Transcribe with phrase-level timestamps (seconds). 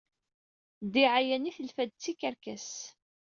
[0.85, 2.69] Ddiɛaya-nni telfa-d d tikerkas.